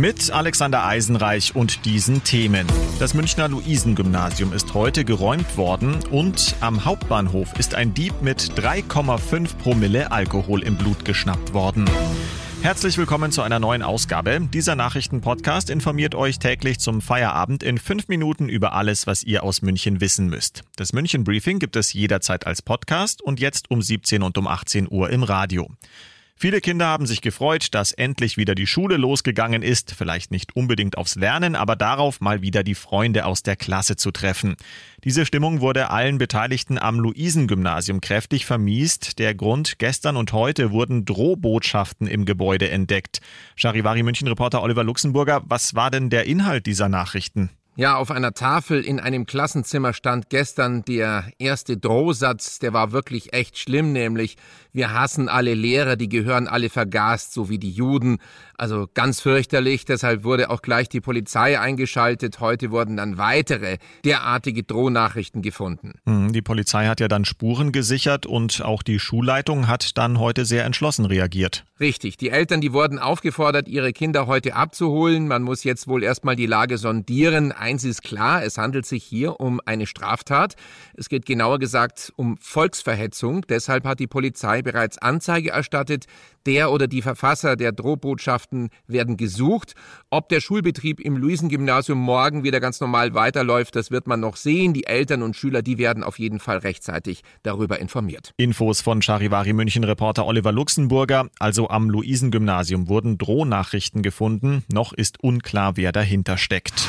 [0.00, 2.66] Mit Alexander Eisenreich und diesen Themen.
[2.98, 9.58] Das Münchner Luisengymnasium ist heute geräumt worden und am Hauptbahnhof ist ein Dieb mit 3,5
[9.58, 11.84] Promille Alkohol im Blut geschnappt worden.
[12.62, 14.40] Herzlich willkommen zu einer neuen Ausgabe.
[14.40, 19.60] Dieser Nachrichtenpodcast informiert euch täglich zum Feierabend in fünf Minuten über alles, was ihr aus
[19.60, 20.62] München wissen müsst.
[20.76, 24.90] Das München Briefing gibt es jederzeit als Podcast und jetzt um 17 und um 18
[24.90, 25.68] Uhr im Radio.
[26.42, 30.96] Viele Kinder haben sich gefreut, dass endlich wieder die Schule losgegangen ist, vielleicht nicht unbedingt
[30.96, 34.56] aufs Lernen, aber darauf mal wieder die Freunde aus der Klasse zu treffen.
[35.04, 39.18] Diese Stimmung wurde allen Beteiligten am Luisengymnasium kräftig vermiest.
[39.18, 43.20] Der Grund, gestern und heute wurden Drohbotschaften im Gebäude entdeckt.
[43.54, 47.50] Charivari München Reporter Oliver Luxemburger, was war denn der Inhalt dieser Nachrichten?
[47.76, 53.32] Ja, auf einer Tafel in einem Klassenzimmer stand gestern der erste Drohsatz, der war wirklich
[53.32, 54.36] echt schlimm, nämlich
[54.72, 58.18] wir hassen alle Lehrer, die gehören alle vergast, so wie die Juden.
[58.56, 62.40] Also ganz fürchterlich, deshalb wurde auch gleich die Polizei eingeschaltet.
[62.40, 65.94] Heute wurden dann weitere derartige Drohnachrichten gefunden.
[66.06, 70.44] Hm, die Polizei hat ja dann Spuren gesichert und auch die Schulleitung hat dann heute
[70.44, 71.64] sehr entschlossen reagiert.
[71.80, 75.26] Richtig, die Eltern, die wurden aufgefordert, ihre Kinder heute abzuholen.
[75.26, 77.52] Man muss jetzt wohl erstmal die Lage sondieren.
[77.52, 80.56] Eins ist klar, es handelt sich hier um eine Straftat.
[80.94, 83.46] Es geht genauer gesagt um Volksverhetzung.
[83.48, 86.06] Deshalb hat die Polizei bereits Anzeige erstattet.
[86.46, 89.74] Der oder die Verfasser der Drohbotschaften werden gesucht.
[90.08, 94.72] Ob der Schulbetrieb im Luisengymnasium morgen wieder ganz normal weiterläuft, das wird man noch sehen.
[94.72, 98.32] Die Eltern und Schüler, die werden auf jeden Fall rechtzeitig darüber informiert.
[98.36, 101.28] Infos von Charivari München Reporter Oliver Luxemburger.
[101.38, 104.64] Also am Luisengymnasium wurden Drohnachrichten gefunden.
[104.72, 106.88] Noch ist unklar, wer dahinter steckt.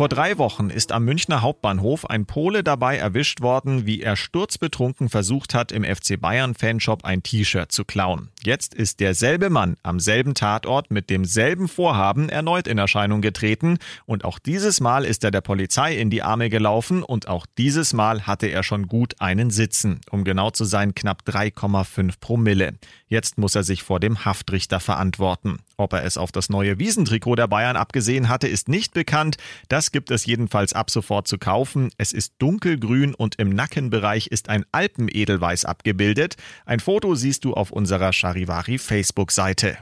[0.00, 5.10] Vor drei Wochen ist am Münchner Hauptbahnhof ein Pole dabei erwischt worden, wie er sturzbetrunken
[5.10, 8.30] versucht hat, im FC Bayern Fanshop ein T-Shirt zu klauen.
[8.42, 14.24] Jetzt ist derselbe Mann am selben Tatort mit demselben Vorhaben erneut in Erscheinung getreten und
[14.24, 18.26] auch dieses Mal ist er der Polizei in die Arme gelaufen und auch dieses Mal
[18.26, 22.78] hatte er schon gut einen Sitzen, um genau zu sein knapp 3,5 Promille.
[23.08, 25.58] Jetzt muss er sich vor dem Haftrichter verantworten.
[25.76, 29.36] Ob er es auf das neue Wiesentrikot der Bayern abgesehen hatte, ist nicht bekannt.
[29.68, 31.90] Das gibt es jedenfalls ab sofort zu kaufen.
[31.98, 36.36] Es ist dunkelgrün und im Nackenbereich ist ein Alpenedelweiß abgebildet.
[36.66, 39.78] Ein Foto siehst du auf unserer Charivari Facebook-Seite.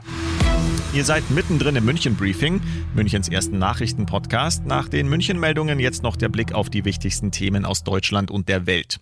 [0.93, 2.61] Ihr seid mittendrin im München Briefing,
[2.95, 4.65] Münchens ersten Nachrichtenpodcast.
[4.65, 8.65] Nach den München-Meldungen jetzt noch der Blick auf die wichtigsten Themen aus Deutschland und der
[8.65, 8.99] Welt.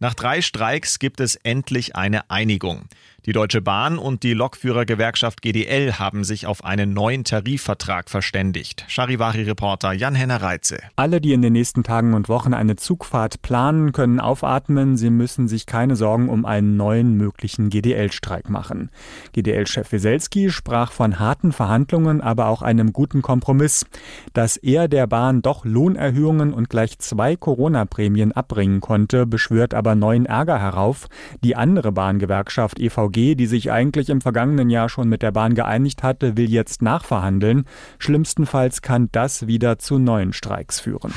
[0.00, 2.86] Nach drei Streiks gibt es endlich eine Einigung.
[3.26, 8.86] Die Deutsche Bahn und die Lokführergewerkschaft GDL haben sich auf einen neuen Tarifvertrag verständigt.
[8.88, 10.78] Charivari-Reporter Jan-Henner Reitze.
[10.96, 14.96] Alle, die in den nächsten Tagen und Wochen eine Zugfahrt planen, können aufatmen.
[14.96, 18.88] Sie müssen sich keine Sorgen um einen neuen möglichen GDL-Streik machen.
[19.34, 23.84] GDL-Chef Wieselski sprach von harten Verhandlungen, aber auch einem guten Kompromiss.
[24.32, 30.24] Dass er der Bahn doch Lohnerhöhungen und gleich zwei Corona-Prämien abbringen konnte, beschwört aber neuen
[30.24, 31.06] Ärger herauf.
[31.44, 35.54] Die andere Bahngewerkschaft EVG BVG, die sich eigentlich im vergangenen Jahr schon mit der Bahn
[35.54, 37.64] geeinigt hatte, will jetzt nachverhandeln.
[37.98, 41.12] Schlimmstenfalls kann das wieder zu neuen Streiks führen.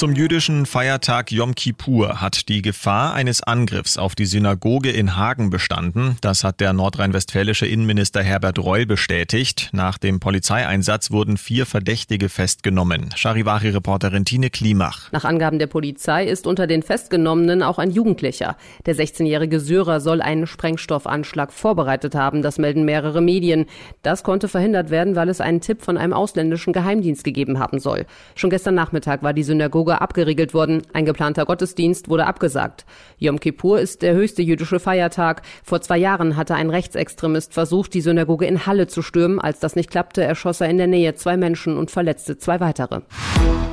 [0.00, 5.50] Zum jüdischen Feiertag Yom Kippur hat die Gefahr eines Angriffs auf die Synagoge in Hagen
[5.50, 6.16] bestanden.
[6.22, 9.68] Das hat der nordrhein-westfälische Innenminister Herbert Reul bestätigt.
[9.72, 13.10] Nach dem Polizeieinsatz wurden vier Verdächtige festgenommen.
[13.14, 15.12] Charivari-Reporterin Tine Klimach.
[15.12, 18.56] Nach Angaben der Polizei ist unter den Festgenommenen auch ein Jugendlicher.
[18.86, 22.40] Der 16-jährige Syrer soll einen Sprengstoffanschlag vorbereitet haben.
[22.40, 23.66] Das melden mehrere Medien.
[24.02, 28.06] Das konnte verhindert werden, weil es einen Tipp von einem ausländischen Geheimdienst gegeben haben soll.
[28.34, 30.82] Schon gestern Nachmittag war die Synagoge Synagoge abgeriegelt worden.
[30.92, 32.84] Ein geplanter Gottesdienst wurde abgesagt.
[33.18, 35.42] Yom Kippur ist der höchste jüdische Feiertag.
[35.64, 39.40] Vor zwei Jahren hatte ein Rechtsextremist versucht, die Synagoge in Halle zu stürmen.
[39.40, 43.00] Als das nicht klappte, erschoss er in der Nähe zwei Menschen und verletzte zwei weitere.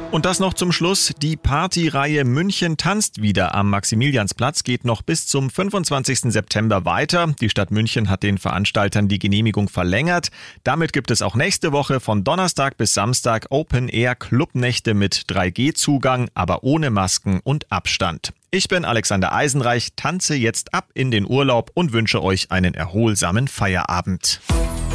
[0.10, 1.14] Und das noch zum Schluss.
[1.22, 6.32] Die Partyreihe München tanzt wieder am Maximiliansplatz geht noch bis zum 25.
[6.32, 7.34] September weiter.
[7.42, 10.30] Die Stadt München hat den Veranstaltern die Genehmigung verlängert.
[10.64, 16.30] Damit gibt es auch nächste Woche von Donnerstag bis Samstag Open Air Clubnächte mit 3G-Zugang,
[16.34, 18.32] aber ohne Masken und Abstand.
[18.50, 23.50] Ich bin Alexander Eisenreich, tanze jetzt ab in den Urlaub und wünsche euch einen erholsamen
[23.50, 24.40] Feierabend.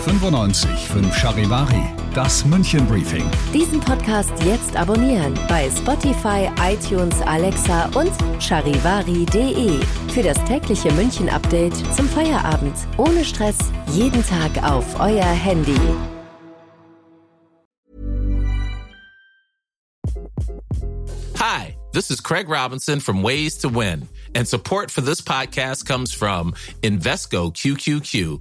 [0.04, 3.24] 95 5 Charivari, das München Briefing.
[3.54, 8.10] Diesen Podcast jetzt abonnieren bei Spotify, iTunes, Alexa und
[8.40, 9.78] charivari.de.
[10.12, 12.74] Für das tägliche München Update zum Feierabend.
[12.96, 13.56] Ohne Stress,
[13.92, 15.78] jeden Tag auf euer Handy.
[21.38, 26.12] Hi, this is Craig Robinson from Ways to Win, and support for this podcast comes
[26.12, 28.40] from Invesco QQQ